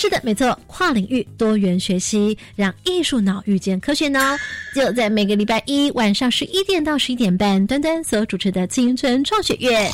[0.00, 4.18] 是的，没错，跨领域多元学习，让艺术脑遇见科学脑，
[4.74, 9.90] 就在每个礼拜一晚上十一点到十一点半，端端所主持的青春创学院。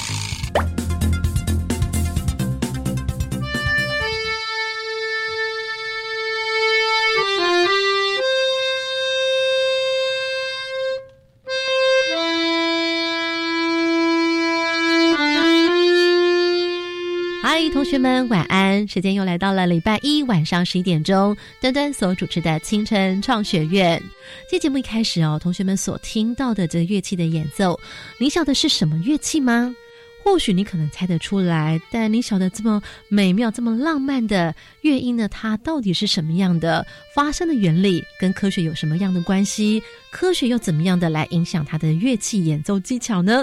[17.58, 18.86] 嗨，同学们，晚安！
[18.86, 24.02] 时间又来到了礼拜一晚上十一点钟，端端所主持的清晨创学院。
[24.50, 27.80] 这节目一开始哦，同学们所听到的这乐器的演奏，
[28.18, 29.74] 你晓得是什么乐器吗？
[30.22, 35.26] 或许你可能猜得出来，但你晓得这么美妙、这么浪漫的乐音呢？
[35.26, 38.04] 它到底是什么样的发声的原理？
[38.20, 39.82] 跟科学有什么样的关系？
[40.10, 43.42] 科学又怎么样的来影响它的乐器演奏技巧呢？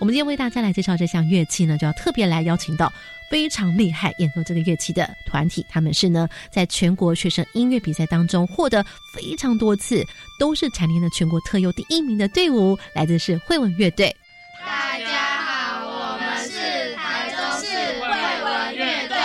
[0.00, 2.92] 我们今天为大家来介绍这项乐器呢，就要特别来邀请到
[3.34, 8.80] 非常厉害演奏这个乐器的团体，他们是呢在全国学生音乐比赛当中获得
[9.12, 10.06] 非常多次，
[10.38, 14.16] 都是蝉联的全国特优第一名的队伍，来自是慧文乐队。
[14.64, 17.66] 大家好，我们是台中市
[18.00, 18.06] 慧
[18.44, 19.16] 文乐队，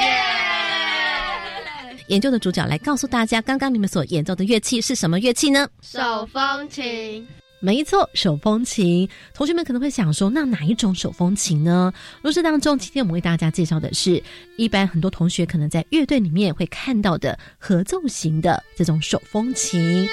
[0.00, 0.16] 耶！
[2.08, 5.68] 研究的主角来告诉大家，刚刚你们所演奏的乐器是什么乐器呢？
[5.82, 7.28] 手风琴。
[7.60, 9.08] 没错，手风琴。
[9.34, 11.92] 同学们可能会想说，那哪一种手风琴呢？
[12.22, 14.22] 录制当中，今天我们为大家介绍的是，
[14.56, 20.08] 一般很多同学可能在乐队里面会看到的合奏型的这种手风琴。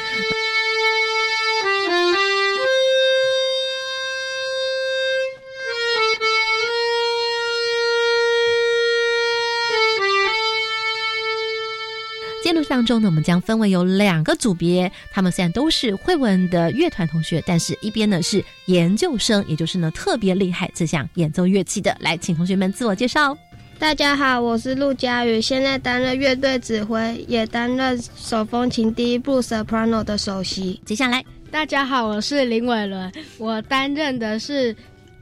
[12.67, 21.95] 当中呢，我们将分为有两个组别，他们虽然都是慧文的乐团同学，但是一边呢是研究生，也就是呢特别厉害这项演奏乐器的。
[21.99, 23.37] 来，请同学们自我介绍。
[23.79, 30.81] 大家好，我是陆佳宇，现在担任乐队指挥，也担任手风琴第一部 soprano 的首席。
[30.83, 34.75] 接下来，大家好，我是林伟伦，我担任的是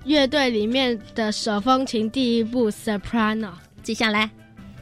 [0.05, 3.51] 乐队里面的手风琴第一部 soprano。
[3.83, 4.29] 接下来。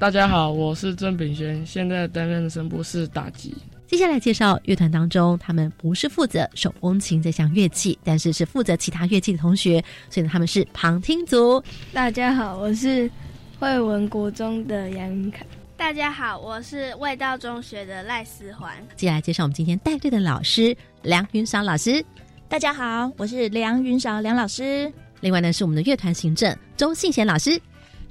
[0.03, 3.55] 大家好，我是郑炳轩，现在担任声部是打击。
[3.87, 11.63] 接下来介绍乐团当中，他们不是负责手风琴这项乐器，但是是负责其他乐器的同学，所以他们是旁听组。
[11.93, 13.09] 大家好，我是
[13.57, 15.45] 惠文国中的杨云凯。
[15.77, 18.73] 大家好，我是味道中学的赖思环。
[18.97, 22.03] 接下来介绍我们今天带队的老师梁云韶老师。
[22.49, 24.91] 大家好，我是梁云韶梁老师。
[25.21, 27.57] 另外呢，是我们的乐团行政周信贤老师。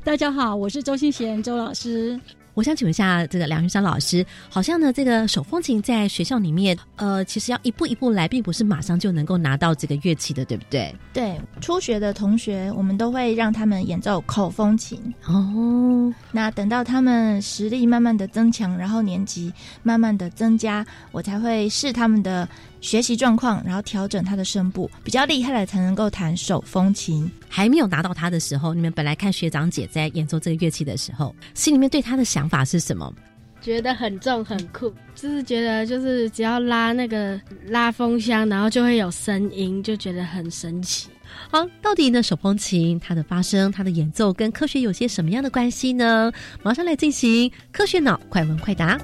[0.04, 2.18] 大家好，我是周新贤周老师。
[2.54, 10.92] 我想请问一下，这个梁云山老师，好像呢，这个手风琴在学校里面，呃，其实要一步一步来，并不是马上就能够拿到这个乐器的，对不对？
[11.12, 14.98] 对，初学的同学，我们都会让他们演奏口风琴。
[15.26, 19.52] 哦，那等到他们实力慢慢的增强，然后年级
[19.84, 22.46] 慢慢的增加，我才会试他们的。
[22.82, 27.30] 学习状况，然后调整他的声部，比较厉害的才能够弹手风琴。
[27.48, 33.10] 还没有拿到他的时候，你们本来看学长姐在演奏这个乐器的时候，心里面对他的想法是什么？
[33.60, 41.08] 觉得很重很酷，就是觉得就是只要拉那个拉风箱，然后就会有声音，就觉得很神奇。
[41.48, 46.32] 好，到底呢手风琴它的发声、它的演奏跟科学有些什么样的关系呢？
[46.64, 48.98] 马上来进行科学脑快问快答。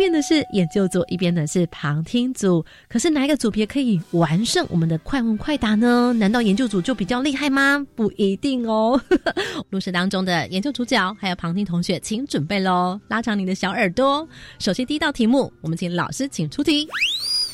[0.00, 2.64] 边的是研究组，一边的是旁听组。
[2.88, 6.14] 可是哪一个组别可以完胜我们的快问快答呢？
[6.14, 7.86] 难道研究组就比较厉害吗？
[7.94, 8.98] 不一定哦。
[9.68, 14.26] 录事当中的研究主角还有旁听同学，请准备喽，拉长你的小耳朵。
[14.58, 16.88] 首先第一道题目，我们请老师请出题。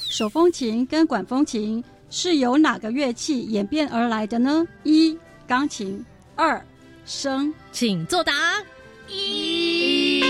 [0.09, 4.65] 手风琴跟管风琴是由哪个乐器演变而来的呢？
[4.85, 5.19] 一、
[5.49, 5.99] 钢琴；
[6.37, 6.65] 二、
[7.05, 7.53] 声。
[7.73, 8.33] 请作答。
[9.09, 10.23] 一。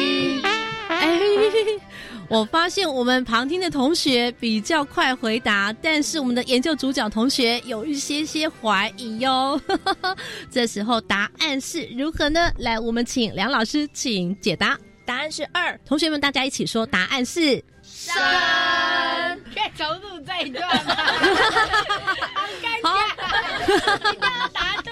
[0.89, 1.21] 哎。
[2.29, 9.61] 我发现我们旁听的同学比较快回答，但是我们的研究主角同学有一些些怀疑哟。
[10.51, 12.51] 这时候答案是如何呢？
[12.59, 14.79] 来，我们请梁老师请解答。
[15.05, 15.79] 答案是二。
[15.85, 18.17] 同学们，大家一起说，答案是三。
[20.27, 20.95] 这一段 吗？
[22.35, 24.91] 好尴尬，一定要答对。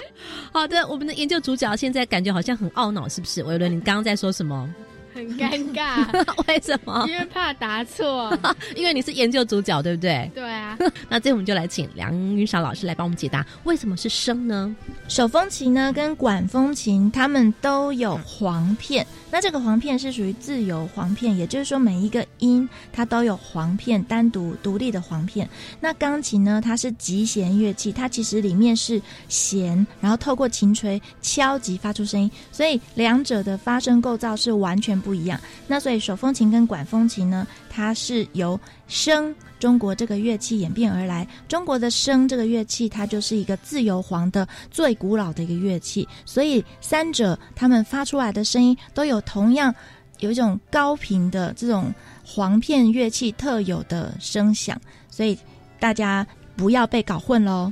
[0.50, 3.42] 好的，我们的研究主角现在感觉好像很懊恼，是不是？
[3.42, 4.68] 维伦，你刚刚在说什么？
[5.12, 6.06] 很尴尬，
[6.48, 7.04] 为什么？
[7.08, 8.36] 因为怕答错，
[8.76, 10.30] 因为你是研究主角，对不对？
[10.34, 10.76] 对啊。
[11.08, 14.74] 那这我们就来请梁云韶老师来帮我们解答，为什么是笙呢？
[15.08, 19.06] 手风琴呢，跟管风琴，它们都有簧片。
[19.30, 25.48] 那这个簧片是属于自由簧片，也就是说每一个音它都有簧片，单独独立的簧片。
[25.80, 35.40] 那钢琴呢，它是击弦乐器，它其实里面是弦，然后透过琴锤敲击发出声音，所以两者的发声构造是完全不一样。
[35.66, 39.34] 那所以手风琴跟管风琴呢，它是由声。
[39.60, 49.72] 中国这个乐器演变而来，中国的笙这个乐器，它就是一个自由簧的最古老的一个乐器，所以三者它们发出来的声音都有同样
[50.18, 54.80] 有一种高频的这种簧片乐器特有的声响，
[55.10, 55.38] 所以
[55.78, 56.26] 大家
[56.56, 57.70] 不要被搞混喽。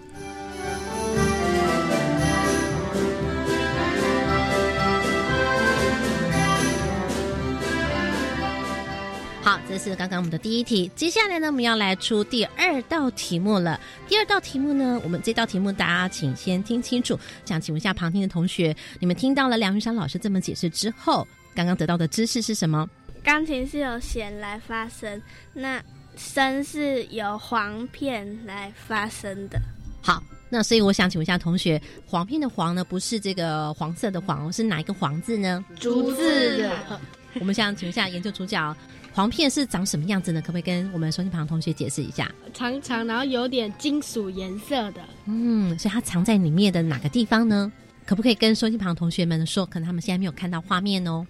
[9.48, 10.90] 好，这是刚刚我们的第一题。
[10.94, 13.80] 接下来呢，我们要来出第二道题目了。
[14.06, 17.18] 第二道题目呢，我们这道题目大家请先听清楚。
[17.46, 22.86] 想请问一下旁听的同学，你们听到了梁云山老师这么解释之后，刚刚得到的知识是什么？
[23.24, 25.22] 钢琴是由弦来发声，
[25.54, 25.82] 那
[26.14, 29.58] 声是由簧片来发声的。
[30.02, 35.64] 好，那所以我想请问一下同学，簧片的簧呢，不是这个黄色的黄，是哪一个黄字呢？
[35.80, 36.68] 竹字。
[37.40, 38.76] 我们想请问一下研究主角。
[39.12, 40.40] 簧片是长什么样子呢？
[40.40, 42.30] 可不可以跟我们收音旁同学解释一下？
[42.54, 45.02] 长长，然后有点金属颜色的。
[45.26, 47.72] 嗯，所以它藏在里面的哪个地方呢？
[48.06, 49.66] 可不可以跟收音旁同学们说？
[49.66, 51.26] 可能他们现在没有看到画面哦。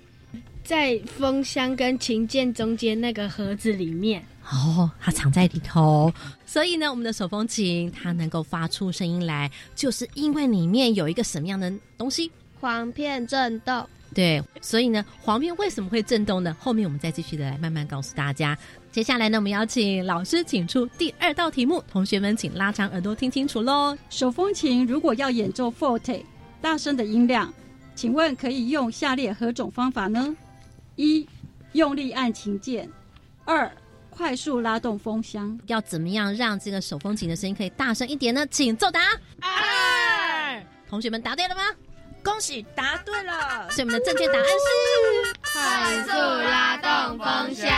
[0.62, 4.22] 在风箱跟琴键中间那个盒子里面。
[4.50, 6.12] 哦，它藏在里头。
[6.44, 12.31] 所以呢，我们的手风琴它能够发出声音来，就是因为里面有一个什么样的东西？
[12.60, 13.88] 簧片振动。
[14.19, 16.53] 对，所以呢，黄片为什么会震动呢？
[16.59, 18.59] 后面我们再继续的来慢慢告诉大家。
[18.91, 23.97] 接下来呢，我们邀请老师请出第二道题目，同学们请拉长耳朵听清楚喽。
[24.11, 26.25] 手风琴如果要演奏 forte
[26.61, 27.55] 大声的音量，
[27.94, 30.37] 请问可以用下列何种方法呢？
[30.97, 31.25] 一、
[31.75, 32.88] 用力按琴键；
[33.44, 33.70] 二、
[34.11, 35.56] 快速拉动风箱。
[35.69, 38.44] 要怎么样让这个手风琴的声音可以大声一点呢？
[38.49, 39.00] 请作答。
[39.38, 41.62] 二，同学们答对了吗？
[42.23, 43.69] 恭喜答对了！
[43.70, 46.12] 所以我们的正确答案是快速
[46.49, 47.69] 拉动风箱。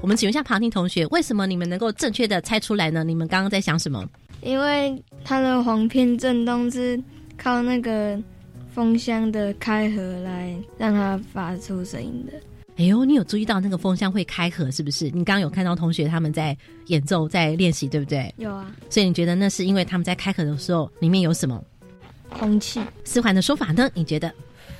[0.00, 3.04] 我们请问一下旁听同学，为什么你们能够正确的猜出来呢？
[3.04, 4.02] 你们刚刚在想什么？
[4.40, 6.98] 因为它的簧片振动是
[7.36, 8.18] 靠那个
[8.74, 12.32] 风箱的开合来让它发出声音的。
[12.78, 15.06] 哎呦，你有注意到那个风箱会开合是不是？
[15.06, 18.32] 你刚刚有看到同学他们在演奏、在练习，对不对？
[18.38, 18.70] 有啊。
[18.88, 21.60] 所以你觉得那是因为他们在开合的时候里面有什么？
[22.30, 22.80] 空气。
[23.02, 23.90] 思环的说法呢？
[23.94, 24.32] 你觉得？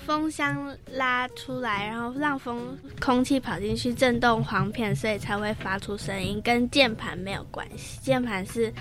[0.07, 7.99] 风箱拉出来，然后让风空气跑进去震动簧片，所以才会发出声音，跟键盘没有关系。
[8.01, 8.73] 键盘是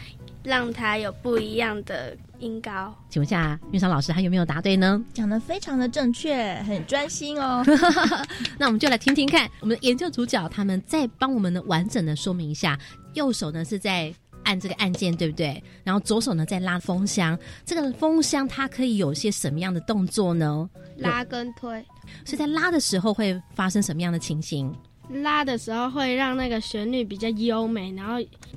[0.43, 2.15] 让它有不一样的。
[2.39, 5.03] 音高，请问一下玉昌老师，还有没有答对呢？
[5.13, 7.63] 讲的非常的正确，很专心哦。
[8.57, 12.77] 那我们就来听听看，我们的研究主角他们再帮我们呢完整的说明一下。
[13.13, 14.13] 右手呢是在
[14.43, 15.61] 按这个按键，对不对？
[15.83, 20.69] 然后左手呢在拉风箱，这个风箱它可以有些什么样的动作呢？
[20.97, 21.83] 拉跟推，
[22.25, 24.73] 所以在拉的时候会发生什么样的情形？
[25.09, 28.15] 拉的时候会让那个旋律比较优美，然后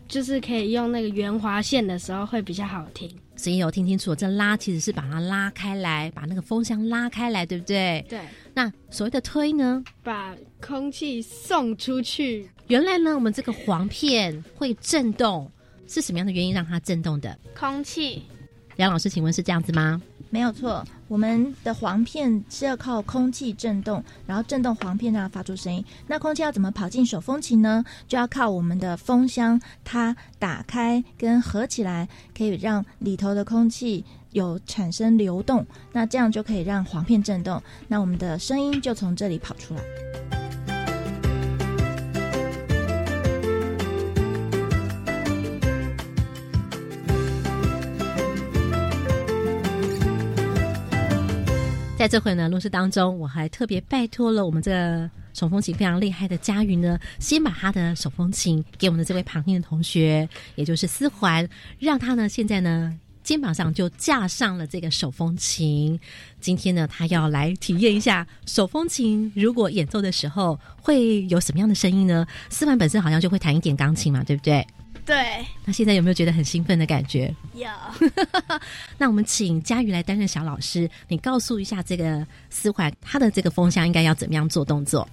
[0.08, 3.08] 就是可以用那个圆滑线的时候会比较好听。
[3.40, 8.04] 所以有听清楚，这拉其实是把它拉开来，把那个风箱拉开来，对不对？
[8.06, 8.20] 对。
[8.52, 9.82] 那所谓的推呢？
[10.02, 12.50] 把空气送出去。
[12.66, 15.50] 原来呢，我们这个簧片会震动，
[15.88, 17.38] 是什么样的原因让它震动的？
[17.58, 18.24] 空气。
[18.76, 20.02] 梁老师，请问是这样子吗？
[20.28, 25.84] 没有错，我们的簧片是要靠空气震动，然后震动簧片让它发出声音。
[26.06, 27.84] 那空气要怎么跑进手风琴呢？
[28.06, 39.82] 就要靠我们的风箱，它打开跟合起来，可以让里头的空气有产生流动，那这样就可以让簧片震动，那我们的声音就从这里跑出来。
[52.00, 61.46] 在这回呢录制当中，我还特别拜托了我们这个手风琴非常厉害的佳云呢，先把他的手风琴给我们的这位旁听的同学，也就是思环，
[61.78, 66.00] 让他呢现在呢肩膀上就架上了这个手风琴。
[66.40, 72.26] 今天呢，他要来体验一下手风琴如果演奏的时候会有什么样的声音呢？
[72.48, 74.66] 思环本身好像就会弹一点钢琴嘛，对不对？
[75.04, 75.44] 对。
[75.64, 77.34] 那现在有没有觉得很兴奋的感觉？
[77.54, 77.68] 有。
[78.98, 85.08] 那我们请佳瑜来担任小老师，你告诉一下这个思环，他的这个风箱应该要怎么样做动作？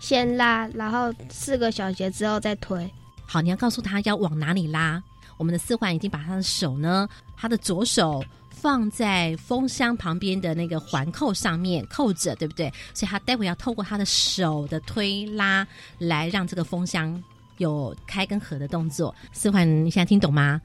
[0.00, 2.88] 先拉，然后四个小节之后再推。
[3.26, 5.02] 好，你要告诉他要往哪里拉。
[5.36, 8.24] 我们的四环已经把他的手呢，他的左手。
[8.52, 12.70] 放在风箱旁边的那个环扣上面扣着，对不对？
[12.92, 15.66] 所以他待会要透过他的手的推拉，
[15.96, 17.10] 来让这个风箱
[17.60, 19.14] 有开跟合的动作。
[19.32, 20.60] 思环，你现在听懂吗？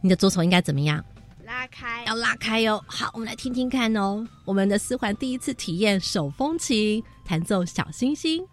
[0.00, 1.04] 你的左手应该怎么样？
[1.44, 2.82] 拉开，要拉开哦。
[2.86, 4.26] 好，我们来听听看哦。
[4.44, 8.46] 我们的思环第一次体验手风琴弹奏小星星。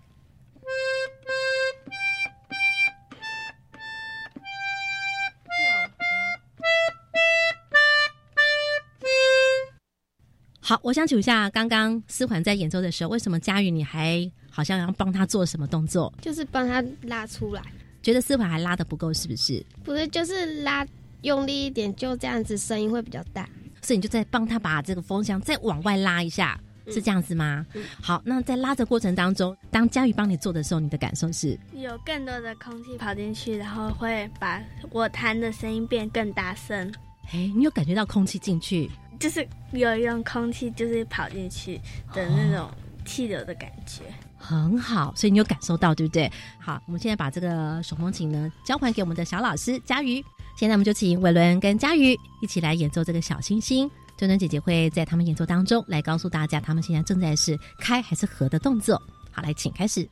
[10.61, 16.11] 好，我想请问一下，刚刚思环在演奏的时候，为什么佳宇你还好像要帮他做什么动作？
[16.21, 17.61] 就是帮他拉出来。
[18.05, 19.65] 觉得丝滑还拉的不够，是不是？
[19.83, 20.85] 不是，就是拉
[21.24, 23.50] 用力一点，就这样子，声音会比较大。
[23.81, 27.65] 所以你就在帮他把这个风箱再往外拉一下，是这样子吗？
[28.00, 31.57] 好，那在拉的过程当中，当佳宇帮你做的时候，你的感受是？
[31.74, 36.93] 有更多的空气跑进去，然后会把我弹的声音变更大声。
[37.33, 38.88] 哎，你有感觉到空气进去？
[39.19, 41.81] 就是有一种空气，就是跑进去
[42.13, 42.69] 的那种
[43.03, 44.03] 气流的感觉，
[44.47, 45.11] 很好。
[45.15, 46.31] 所以你有感受到，对不对？
[46.59, 50.23] 好，我们现在把这个手风琴呢交还给我们的小老师佳瑜。
[50.55, 53.89] 现在我们就请伟伦跟佳瑜一起来演奏这个小星星。
[54.17, 59.01] 墩墩姐姐会在他们演奏当中来告诉大家，他们现在正在是开还是合的动作。
[59.31, 60.07] 好，来，请开始，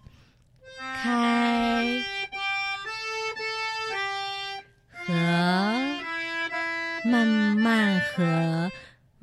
[1.01, 2.03] 开，
[5.05, 5.13] 合，
[7.05, 8.71] 慢慢合。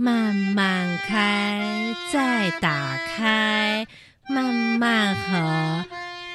[0.03, 3.87] 慢慢开，再打开，
[4.31, 5.85] 慢慢合，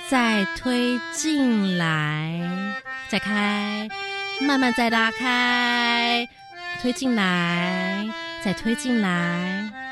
[0.09, 2.41] 再推进来，
[3.07, 3.87] 再开，
[4.41, 6.27] 慢慢再拉开，
[6.81, 8.05] 推进来，
[8.43, 9.84] 再推进来。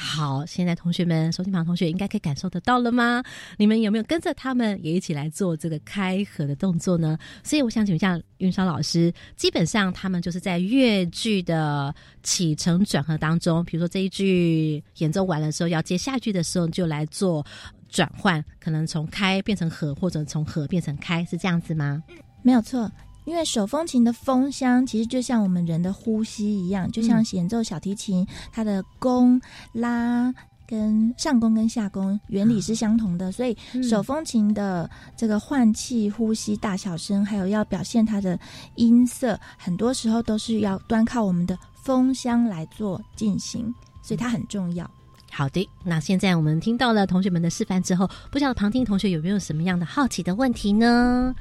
[0.00, 3.20] 好，现在同学们，手机旁同学应该可以感受得到了吗？
[3.56, 7.18] 你们有没有跟着他们也一起来做这个开合的动作呢？
[7.42, 17.44] 所以我想请问一下云霄老师，基本上他们就是在乐句的起承转合当中，比如说这一句演奏完的时候，要接下一句的时候，就来做
[17.88, 22.00] 转换，可能从开变成合，或者从合变成开，是这样子吗？
[22.44, 22.88] 没有错。
[23.28, 29.38] 因为手风琴的风箱其实就像我们人的呼吸一样，就像演奏小提琴，它的弓
[29.72, 30.34] 拉
[30.66, 38.40] 跟上弓跟下弓原理是相同的，所以手风琴的这个换气、呼吸、大小声，还有要表现它的
[38.76, 43.62] 音色，很多时候都是要端靠我们的风箱来做进行，
[44.02, 44.90] 所以它很重要。
[45.30, 51.34] 好的，那现在我们听到了同学们的示范之后，不知道旁听同学有没有什么样的好奇的问题呢？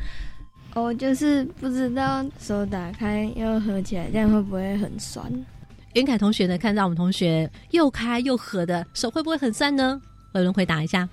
[0.74, 5.32] 我就是不知道手打开又合起来，这样会不会很酸？
[5.94, 6.58] 袁凯同学呢？
[6.58, 10.00] 看到我们同学又开又合的手，会不会很酸呢？
[10.34, 11.10] 有人回答一下。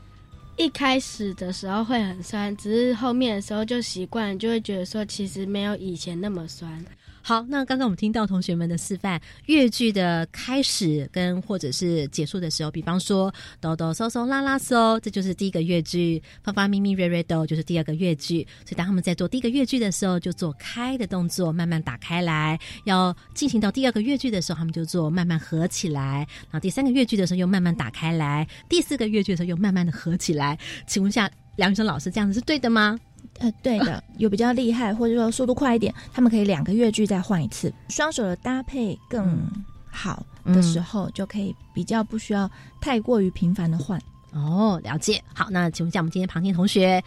[0.57, 6.85] 一开始的时候会很酸，只是后面的时候就习惯，就会觉得说其实没有以前那么酸。
[7.27, 18.47] 好，那刚刚我们听到同学们的示范，乐句的开始跟或者是结束的时候，比方说哆哆嗦嗦拉拉嗦，这就是第一个乐句；发发咪咪瑞瑞哆就是第二个乐句。
[18.67, 30.59] 所以当他们在做第一个乐句的时候，就做开的动作，慢慢打开来；要进行到第二个乐句的时候，他们就做慢慢合起来；然后第三个乐句的时候又慢慢打开来；第四个乐句的时候又慢慢的合起来。
[30.87, 32.99] 请问一下，梁宇生老师这样子是对的吗？
[33.45, 39.47] 呃，对的， 有比较厉害，或者说速度快一点，他们可以两个乐句再换一次，双手的搭配更
[39.91, 44.01] 好的时候，就可以比较不需要太过于频繁的换。
[44.33, 45.23] 哦，了解。
[45.35, 47.03] 好，那请问一下，我们今天旁听同学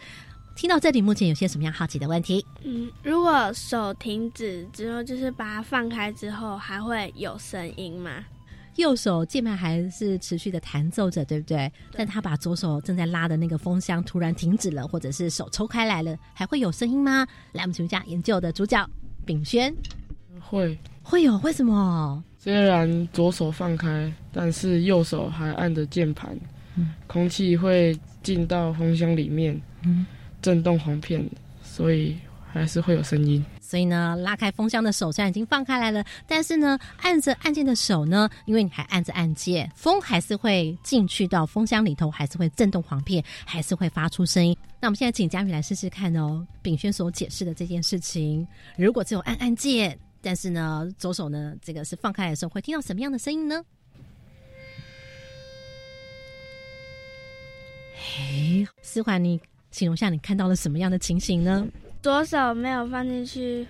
[0.56, 2.46] 听到这里，目前有些什么样好奇的问题？
[2.64, 8.24] 嗯，如果手停止之后，就是把它放开之后，还会有声音吗？
[8.78, 11.72] 右手键盘还是持续的弹奏着，对不对？
[11.94, 17.28] 但他把左手正在拉的那个风箱突然停止了，或者是手抽开来了，还会有声音吗？
[17.54, 18.88] 来，我们请问一下研究的主角
[19.26, 19.76] 炳轩，
[20.40, 21.38] 会会有？
[21.40, 22.24] 为什么？
[22.38, 26.38] 虽然左手放开，但是右手还按着键盘，
[27.08, 29.60] 空气会进到风箱里面，
[30.42, 31.28] 震动簧片，
[31.64, 32.16] 所以
[32.52, 33.44] 还是会有声音。
[33.68, 44.56] 所以呢，拉开风箱的手虽然已经放开来了，但是呢，按着按键的手呢，因为你还按着按键，风还是会进去到风箱里头，还是会震动簧片，还是会发出声音。
[44.80, 46.48] 那我们现在请佳宇来试试看哦。
[46.62, 48.48] 炳轩所解释的这件事情，
[48.78, 53.62] 如果只有按按键，但是呢，左手呢，这个是放开的时候，会听到什么样的声音呢？
[57.98, 59.38] 哎，思环，你
[59.72, 61.68] 形容下你看到了什么样的情形呢？
[62.08, 63.68] 左手没有放进去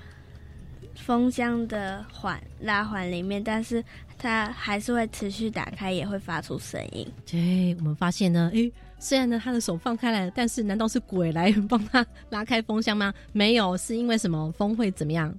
[0.93, 3.83] 风箱的环拉环里面，但是
[4.15, 7.11] 它还是会持续打开，也会发出声音。
[7.25, 13.11] 对，我们发现呢，诶，虽然呢他的手放开来了，但是难道是鬼来 帮他拉开风箱吗？
[13.33, 14.51] 没有，是因为什么？
[14.51, 15.35] 风会怎么样？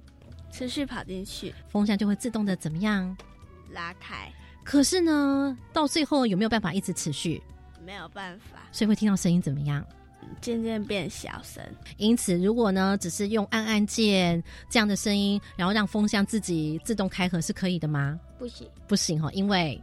[0.51, 3.15] 持续跑进去，风箱就会自动的怎么样
[3.71, 4.29] 拉开？
[4.61, 7.41] 可是呢，到最后有没有办法一直持续？
[7.85, 9.85] 没有办法，所以会听到声音怎么样？
[10.41, 11.63] 渐渐变小声。
[11.97, 18.19] 因此，如果呢只是用按按键这样的声音，然后让风箱自己自动开合是可以的吗？
[18.37, 19.81] 不行，不行哈，因为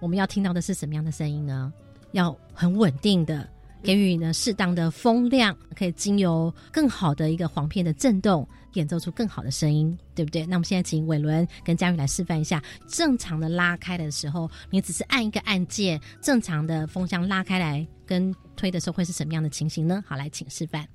[0.00, 1.72] 我们要听到的是什么样的声音呢？
[2.12, 3.48] 要很稳定的。
[3.84, 10.46] 给予呢适当的风量，可以经由更好的一个簧片的震动，演奏出更好的声音，对不对？
[10.46, 20.02] 那我们现在请伟伦跟佳玉来示范一下，正常的拉开的时候，你只是按一个按键，正常的风箱拉开来跟推的时候会是什么样的情形呢？
[20.06, 20.88] 好，来请示范。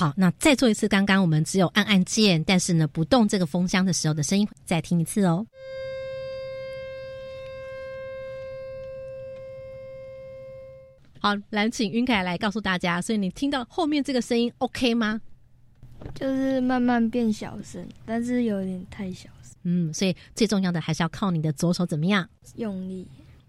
[0.00, 5.46] 好，那再做一次刚刚我们只有按按键，但是呢不动这个风箱的时候的声音，再听一次哦。
[11.18, 15.20] 好，来请云凯来告诉大家，所以你听到后面这个声音 OK 吗？
[16.14, 19.52] 就是慢慢变小声，但是有点太小声。
[19.64, 22.26] 嗯，所以最重要的还是要靠你的左手怎么样
[22.56, 23.06] 用力，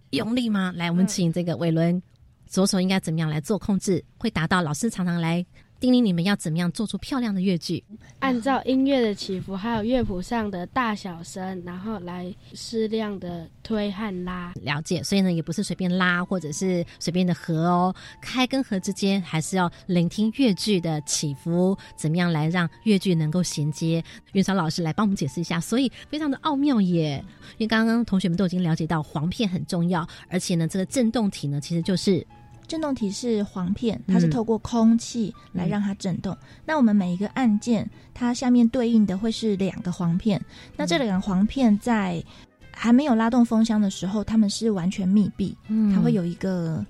[0.10, 0.74] 用力吗？
[0.76, 2.04] 来，我们请这个伟伦，
[2.46, 5.46] 左手应该怎么样来做控制，会达到老师常常来。
[5.82, 7.84] 叮咛你们要怎么样做出漂亮的乐句？
[8.20, 14.54] 按照音乐的起伏，还有乐谱上的大小声，然后来适量的推和拉。
[14.62, 24.04] 了解，所以呢，也不是随便拉或者是随便的合哦，开跟合之间还是要聆听乐句的起伏，怎么样来让乐句能够衔接？
[24.34, 27.26] 袁超老师来帮我们解释一下，所以非常的奥妙耶。
[27.58, 32.24] 因为刚刚同学们都已经了解到簧片很重要，而且呢，这个振动体呢，其实就是。
[32.68, 36.36] 振动体是簧片，它是透过空气来让它振动。
[36.66, 40.42] 那我们每一个按键，它下面对应的会是两个簧片。
[40.78, 42.24] 那这两个簧片在
[42.72, 45.56] 还没有拉动风箱的时候，它们是完全密闭，
[45.94, 46.86] 它会有一个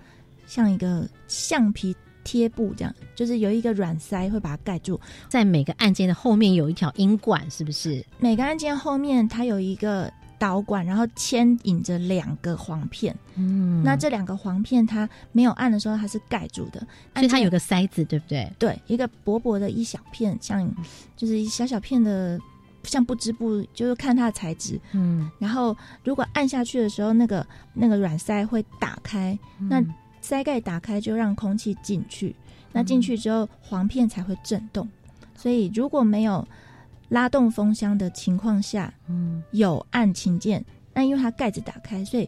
[0.46, 5.00] 像一个橡皮贴布这样，就是有一个软塞会把它盖住。
[5.28, 8.06] 在每个按键的后面有一条音管，是不是？
[8.20, 10.12] 每个按键后面它有一个。
[10.42, 13.16] 导管，然后牵引着两个簧片。
[13.36, 16.80] 嗯，那这两个簧片它没有按的时候，它是盖住的，
[17.14, 18.52] 所以它有个塞子，对不对？
[18.58, 20.68] 对，一个薄薄的一小片，像
[21.16, 22.40] 就是一小小片的，
[22.84, 24.82] 像不织布，就是看它的材质。
[24.94, 29.38] 嗯，然后如果按下去的时候，那个那个软塞会打开，
[29.70, 29.80] 那
[30.22, 32.36] 塞盖打开就让空气进去，
[32.72, 34.90] 那进去之后簧片才会震动。
[35.36, 36.48] 所以如果没有
[37.12, 42.28] 拉动风箱的情况下，嗯，有按琴键，那因为它盖子打开，所以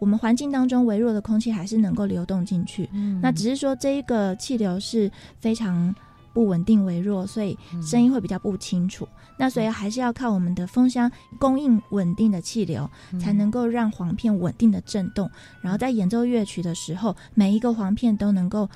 [0.00, 2.90] 我们环境当中微弱的空气还是能够流动进去。
[2.92, 5.94] 嗯，那只是说这一个气流是非常
[6.32, 9.06] 不稳定、微弱，所以声音会比较不清楚。
[9.36, 15.30] 那所以还是要靠我们的风箱供应稳定的气流，才能够让簧片稳定的震动。
[15.60, 18.68] 然后在演奏乐曲的时候，每一个簧片都能够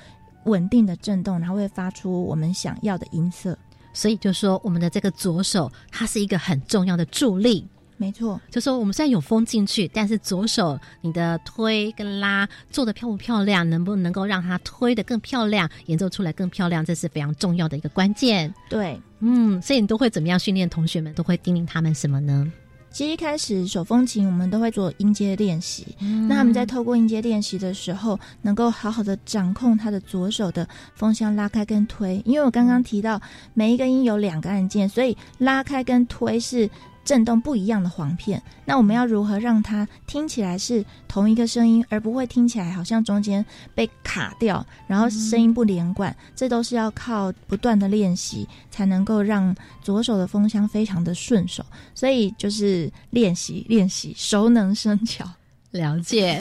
[0.44, 3.58] 稳定的震动，然后会发出我们想要的音色。
[3.92, 7.66] 所以就说，我们的这个左手，它是一个很重要的助力。
[7.98, 18.52] 没错，就说我们虽然有风进去，但是左手你的推跟拉做的漂不漂亮，能不能够让它推的更漂亮，演奏出来更漂亮，这是非常重要的一个关键。
[18.68, 21.14] 对，嗯，所以你都会怎么样训练同学们？
[21.14, 22.50] 都会叮咛他们什么呢？
[22.92, 25.86] 其实一开始手风琴我们都会做音阶练习，
[26.28, 32.20] 那他们在透过音阶练习的时候，能够好好的掌控他的左手的风箱拉开跟推。
[32.24, 33.20] 因为我刚刚提到
[33.54, 36.68] 每一个音有两个按键，所以拉开跟推是。
[37.04, 46.14] 震动不一样的簧片，那我们要如何让它听起来是同一个声音，而不会听起来好像中间被卡掉，然后声音不连贯？
[46.36, 51.64] 这都是要靠不断的练习才能够让左手的风箱非常的顺手。
[51.94, 55.28] 所以就是练习练习，熟能生巧。
[55.70, 56.40] 了解。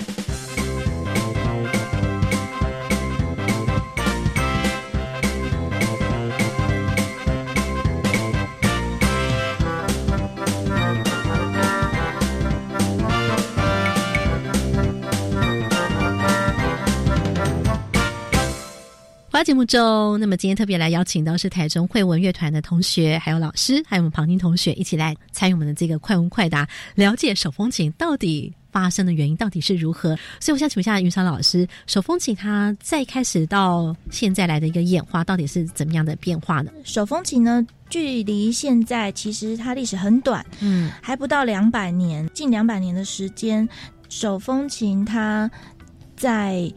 [19.44, 30.16] 节目中，那么今天特别来邀请到是台中会文乐团的同学，还有老师，还有我们旁听同学一起来参与我们的这个快问快答，了解手风琴到底发生的原因到底是如何。
[30.40, 36.72] 所以我想请问一下云山老师，手风琴它在开始到现在来的一个演化，到底是怎么样的变化呢？
[36.84, 43.68] 手风琴呢，距离现在其实它历史很短，嗯，还不到两百年，近两百年的时间。
[44.10, 45.50] 手风琴它
[46.18, 46.72] 在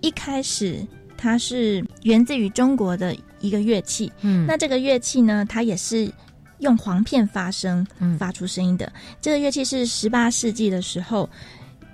[0.00, 0.84] 一开始
[1.22, 4.44] 它是源自于中国的一个乐器，嗯。
[4.44, 6.12] 那这个乐器呢，它也是
[6.58, 7.86] 用簧片发声，
[8.18, 8.92] 发出声音的。
[9.20, 11.30] 这个乐器是十八世纪的时候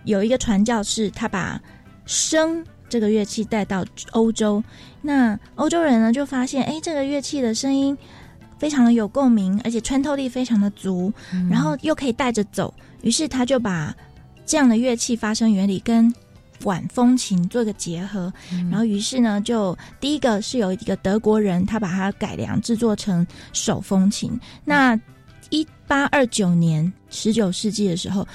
[0.05, 1.61] 有一个传教士，他把
[2.07, 4.65] 笙这个乐器带到欧洲，
[5.03, 7.97] 那欧洲人呢就发现，哎，这个乐器的声音
[8.59, 11.13] 非常的有共鸣，而且穿透力非常的足，
[11.51, 13.95] 然后又可以带着走，于是他就把
[14.47, 16.11] 这样的乐器发声原理跟
[16.63, 18.33] 管风琴做一个结合，
[18.71, 24.39] 然后于是呢，就第一个是有一个德国人，他把它改良制作成手风琴。
[24.65, 24.99] 那
[25.51, 28.27] 一八二九年，十九世纪的时候，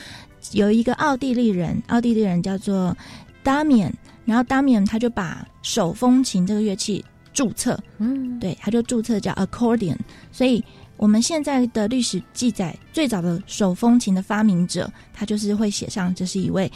[0.52, 2.96] 有一个奥地利人，奥地利人叫做
[3.44, 3.92] Damian，
[4.26, 9.98] 然后 Damian 他就把手风琴这个乐器注册，嗯，对，他就注册叫 accordion，
[10.32, 10.64] 所以。
[10.96, 16.72] 我们现在的历史记载，最早的手风琴的发明者，他就是会写上这是一位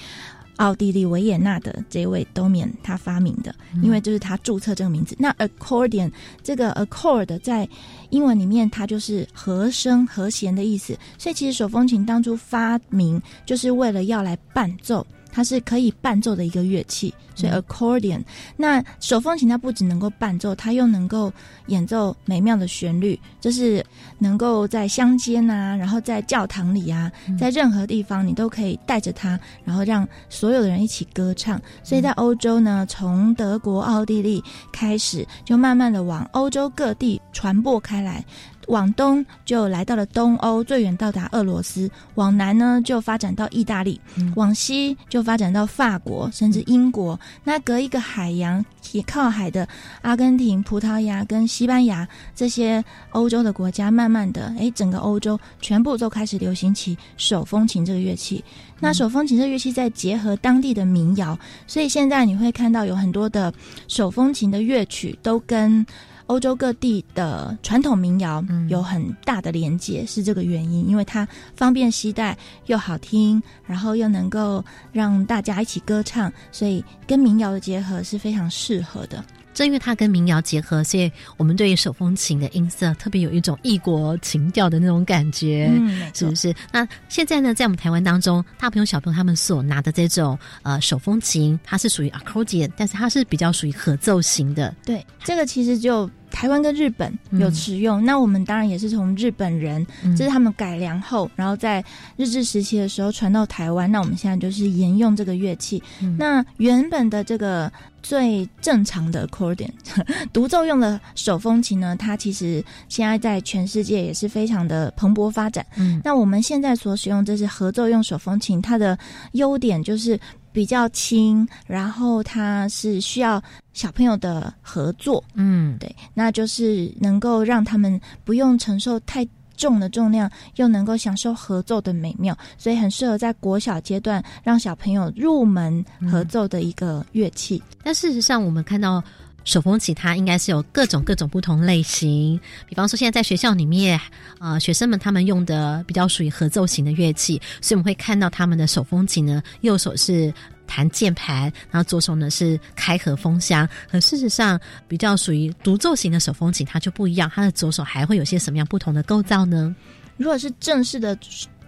[0.57, 5.15] 奥地利维也纳的这位 Domian 他发明的，因为就是他注册这个名字。
[5.17, 6.11] 那 accordion
[6.43, 7.67] 这个 accord 在
[8.09, 15.05] 英文里面它就是和声、和弦的意思，所以其实手风琴当初发明就是为了要来伴奏。
[15.31, 18.21] 它是可以伴奏的一个乐器，所以 accordion、
[18.55, 21.31] 那手风琴它不只能够伴奏，它又能够
[21.67, 23.85] 演奏美妙的旋律，就是
[24.17, 31.61] 能够在乡间啊，然后在教堂里啊，在任何地方你都可以带着它，然后让所有的人一起歌唱。
[31.83, 38.23] 所以在欧洲呢，从德国、奥地利开始，就慢慢的往欧洲各地传播开来。
[38.67, 43.99] 往东就来到了东欧，最远到达俄罗斯；往南呢就发展到意大利，
[44.35, 47.19] 往西就发展到法国，甚至英国。
[47.43, 49.67] 那隔一个海洋也靠海的
[50.01, 58.43] 阿根廷、葡萄牙跟西班牙这些欧洲的国家，慢慢的，哎，整个欧洲全部都开始流行起手风琴这个乐器。
[58.79, 63.51] 那手风琴这个乐器再结合当地的民谣，所以现在你会看到有很多的
[63.87, 65.85] 手风琴的乐曲都跟。
[66.27, 72.37] 欧洲各地的传统民谣有很大的连接，是这个原因，因为它方便携带
[72.67, 79.23] 又好听，然后又能够让大家一起歌唱，所以跟民谣的结合是非常适合的。
[79.53, 86.53] 正因为它跟民谣结合，所以我们对于手风琴的音色特别有一种异国情调的那种感觉，嗯，是不是？
[86.71, 94.75] 那现在呢，在我们台湾当中，大朋友小朋友他们所拿的这种呃手风琴，它是属于 accordion，但是它是比较属于合奏型的。
[94.85, 99.83] 对，这个其实就台湾跟日本有使用，那我们当然也是从日本人，
[100.15, 101.83] 这是他们改良后，然后在
[102.15, 103.91] 日治时期的时候传到台湾。
[103.91, 105.81] 那我们现在就是沿用这个乐器。
[106.15, 107.71] 那原本的这个
[108.03, 109.71] 最正常的 accordion
[110.31, 115.65] 独奏用的手风琴呢，它其实现在在全世界也是非常的蓬勃发展。
[115.75, 118.95] 嗯，那我们现在所使用这是合奏用手风琴，它的
[119.31, 120.19] 优点就是
[120.57, 123.39] 比较轻，然后它是需要
[123.73, 125.23] 小朋友的合作。
[125.35, 129.23] 嗯，对，那就是能够让他们不用承受太
[129.55, 137.61] 重的重量，又能够享受合奏的美妙，所以很适合在国小阶段让小朋友入门合奏的一个乐器。
[137.83, 139.03] 但事实上，我们看到。
[139.47, 143.97] 手风琴它应该是有各种各种不同类型，比方说现在在学校里面，
[144.39, 150.33] 呃，学生们他们用的比较属于合奏型的乐器，所以我们会看到他们的手风琴呢，右手是
[150.67, 153.67] 弹键盘，然后左手呢是开合风箱。
[153.89, 159.73] 可事实上，比较属于独奏型的手风琴，它就不一样，它的左手还会有些什么样不同的构造呢？
[160.17, 161.17] 如果是正式的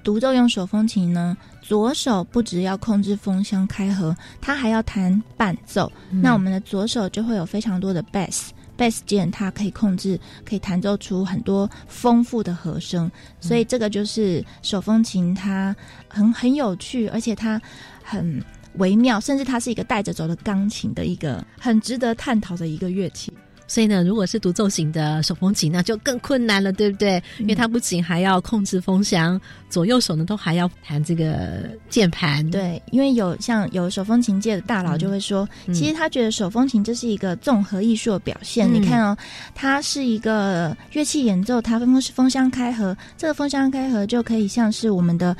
[0.09, 1.37] 独奏用手风琴呢？
[1.61, 5.91] 左手不只要控制风箱开合，它还要弹伴奏。
[6.09, 13.11] 嗯那我们的左手就会有非常多的 bass，bass 键它可以控制，可以弹奏出很多丰富的和声。
[13.39, 15.75] 所以这个就是手风琴，它
[16.07, 17.61] 很很有趣，而且它
[18.03, 18.43] 很
[18.77, 23.31] 微妙，甚至它是一个带着走的钢琴的一个很值得探讨的一个乐器。
[23.69, 27.23] 所以呢，如果是独奏型的手风琴，那就更困难了，对不对？
[27.37, 32.49] 因为它不仅还要控制风箱，左右手呢都还要弹这个键盘。
[32.49, 38.67] 对，因为有像有手风琴界的大佬就会说，嗯其实他觉得手风琴这是一个综合艺术的表现。
[38.67, 39.15] 嗯你看哦，
[39.53, 45.37] 它是一个乐器演奏，它风风箱开合，这个风箱开合就可以像是我们的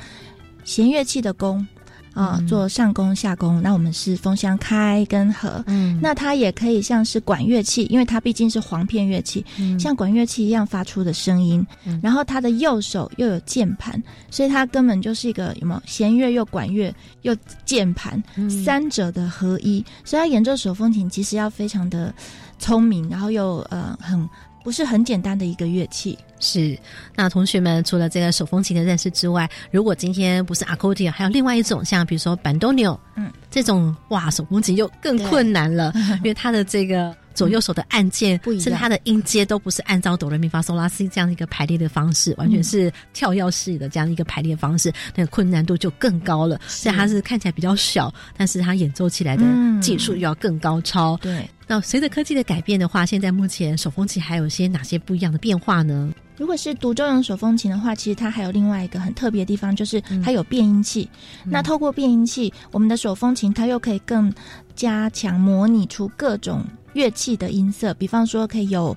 [0.62, 1.66] 弦乐器的弓。
[2.12, 11.64] 啊、嗯做上弓下弓，那我们是风箱开跟合，嗯那它也可以像是管乐器，因为它毕竟是簧片乐器，嗯像管乐器一样发出的声音。
[11.84, 16.92] 嗯然后它的右手又有键盘，所以它根本就是一个有没有弦乐又管乐
[17.22, 19.84] 又键盘、嗯三者的合一。
[20.04, 22.12] 所以他演奏手风琴其实要非常的
[22.58, 24.28] 聪明，然后又呃很
[24.64, 26.18] 不是很简单的一个乐器。
[26.40, 26.76] 是，
[27.14, 46.58] 那同学们除了这个手风琴的认识之外，如果今天不是 accordion，还有另外一种，像比如说板多纽，嗯，这种哇，手风琴就更困难了， 因为它的这个左右手的按键，不一样，甚至它的音阶都不是按照哆来咪发嗦拉西这样一个排列的方式，完全是跳跃式的这样一个排列方式，那个困难度就更高了。
[46.66, 49.44] 虽然它是看起来比较小，但是它演奏起来的
[49.80, 51.16] 技术又要更高超。
[51.18, 56.10] 对，那随着科技的改变的话，现在目前手风琴还有些哪些不一样的变化呢？
[56.40, 61.06] 如果是独奏用手风琴的话，其实它还有另外一个很特别的地方，就是它有变音器。
[61.44, 64.32] 那透过变音器，我们的手风琴它又可以更
[64.74, 68.96] 加强模拟出各种乐器的音色，比方说可以有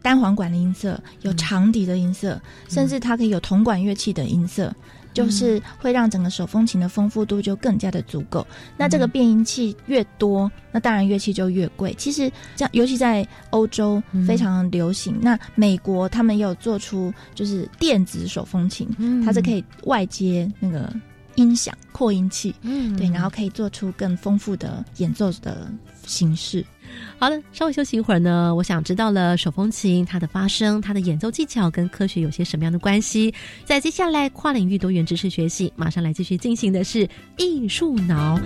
[0.00, 2.40] 单簧管的音色，有长笛的音色，
[2.70, 4.74] 甚至它可以有铜管乐器的音色。
[5.12, 8.46] 就是会让整个手风琴的丰富度就更加的足够。
[8.76, 11.94] 那这个变音器越多，那当然乐器就越贵。
[11.98, 15.18] 其实这样，尤其在欧洲非常流行。
[15.20, 18.88] 那美国他们也有做出就是电子手风琴，
[19.24, 20.92] 它是可以外接那个
[21.34, 25.70] 音响扩音器，嗯，对，然后可以做出更丰富的演奏的
[26.06, 26.64] 形式。
[27.18, 28.54] 好了，稍微休息一会儿呢。
[28.54, 33.32] 我想知道了手风琴它的发声、它的演奏技巧跟科学有些什么样的关系。
[33.64, 38.40] 在接下来跨领域多元知识学习，马上来继续进行的是艺术脑。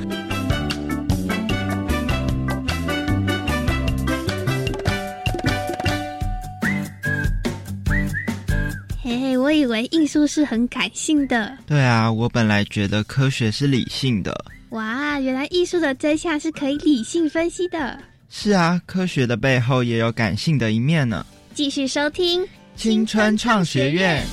[9.02, 11.57] 嘿嘿，我以为艺术是很感性的。
[11.66, 14.44] 对啊，我本来觉得科学是理性的。
[14.70, 17.96] 哇，原来艺术的真相是可以理性分析的。
[18.37, 21.25] 是啊，科学的背后也有感性的一面呢。
[21.55, 22.44] 继续收听
[22.75, 24.27] 青春创学院。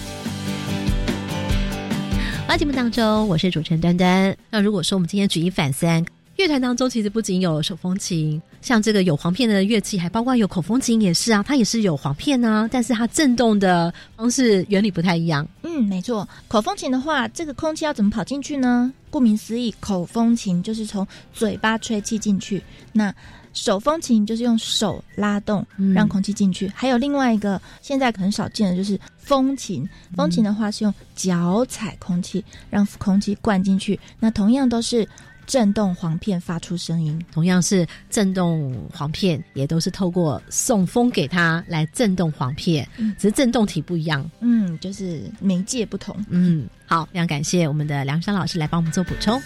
[2.47, 4.35] 好，节目当中，我是主持人端端。
[4.49, 6.03] 那如果说我们今天举一反三，
[6.35, 15.47] 乐团当中其实不仅有手风琴，像这个有簧片的乐器，还包括有口风琴，也是啊，它也是有簧片啊，但是它震动的方式原理不太一样。
[15.61, 18.91] 嗯，没错，口风琴的话，这个空气要怎么跑进去呢？
[19.11, 22.63] 顾名思义，口风琴就是从嘴巴吹气进去。
[22.91, 23.13] 那
[23.53, 26.67] 手风琴就是用手拉动，让空气进去。
[26.75, 29.87] 还有另外一个现在很少见的，就是风琴。
[30.15, 33.99] 风琴的话是用脚踩空气，让空气灌进去。
[34.19, 35.07] 那同样都是
[35.45, 42.87] 震动簧片发出声音，同样是震动簧片，也都是透过送风给它来震动簧片，
[43.17, 44.29] 只是震动体不一样。
[44.39, 46.15] 嗯，就是媒介不同。
[46.29, 49.41] 嗯，好，非常感谢我们的梁山老师来帮我们做补充。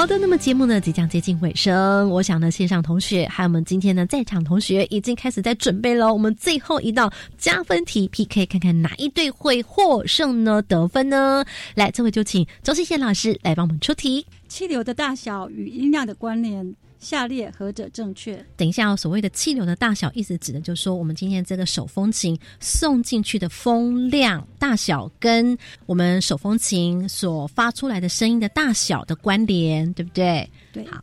[0.00, 10.62] 好的，那么节目呢即将接近尾声，我想呢线上同学还有我们今天呢在场同学已经开始在准备了我们最后一道加分题 PK，看看哪一队会获胜呢？
[10.62, 11.44] 得分呢？
[11.74, 14.24] 来，这回就请周世贤老师来帮我们出题。
[14.50, 16.74] 气流的大小与音量的关联。
[16.98, 18.44] 下列何者正确？
[18.58, 30.46] 等一下，所谓的气流的大小，意思指的就是说，我们今天这个手风琴送进去的风量大小，跟我们手风琴所发出来的声音的大小的关联，对不对？
[30.74, 30.84] 对。
[30.84, 31.02] 好，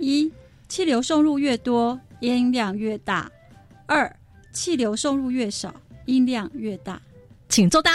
[0.00, 0.28] 一，
[0.68, 3.30] 气流送入越多，音量越大；
[3.86, 4.12] 二，
[4.52, 5.72] 气流送入越少，
[6.06, 7.00] 音量越大。
[7.48, 7.92] 请作答。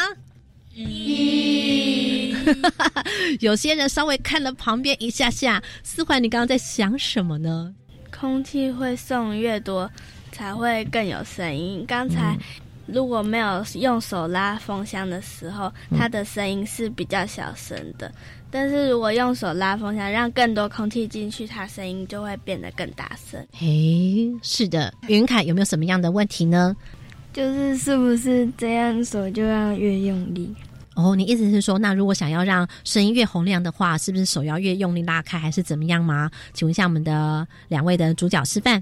[0.74, 2.35] 一，
[3.42, 7.74] 有些人稍微看了旁边一下下，思怀，你刚刚在想什么呢？
[8.18, 9.90] 空气会送越多，
[10.32, 11.84] 才会更有声音。
[11.88, 12.38] 刚才
[12.86, 18.12] 如果没有用手拉风箱的时候，它的声音是比较小声的。
[18.50, 23.46] 但是如果用手拉风箱，让更多空气进去，它声音就会变得更大声。
[23.52, 26.74] 嘿，是的，云凯有没有什么样的问题呢？
[27.34, 30.56] 就是是不是这样手就要越用力？
[30.96, 36.32] 哦，你意思是说，那如果想要让声音越洪亮的话，是不是手要越用力拉开，还是怎么样吗？
[36.54, 38.82] 请问一下我们的两位的主角示范。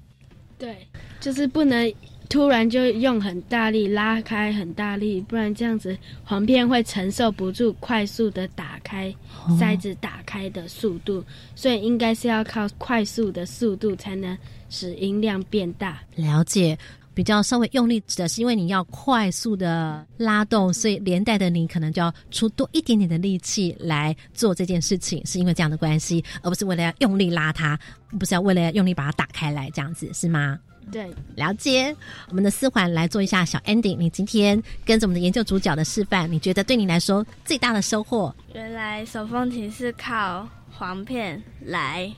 [0.58, 0.88] 对，
[1.20, 1.92] 就是不能
[2.30, 9.14] 突然就用很大力拉开很大力，不然这样子簧片会承受不住快速的打开
[9.60, 11.24] 塞子打开的速度，
[11.56, 14.38] 所以应该是要靠快速的速度才能
[14.70, 16.00] 使音量变大。
[16.16, 16.78] 了解。
[17.14, 27.80] 比较稍微用力，指的是因为你要快速的拉动，所以连带的你可能就要出多一点点的力气来做这件事情，是因为这样的关系，而不是为了要用力拉它，
[28.20, 30.60] 不是要为了要用力把它打开来这样子，是吗？
[30.92, 31.96] 对，了解。
[32.30, 38.34] 我们的思环来做一下小 ending，你今天跟着我们的研究主角的示范，你觉得对你来说最大的收获？
[38.54, 42.14] 原来手风琴是靠簧片来。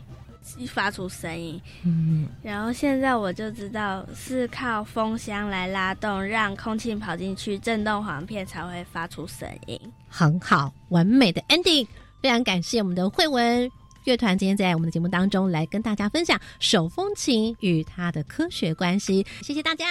[0.68, 9.80] 发出声音，嗯，然后现在我就知道是靠风箱来拉动，让空气跑进去，震动簧片才会发出声音。
[10.08, 11.88] 很好，完美的 ending，
[12.22, 13.70] 非常感谢我们的慧文
[14.06, 19.26] 乐团今天在我们的节目当中来跟大家分享手风琴与它的科学关系。
[19.42, 19.86] 谢谢大家。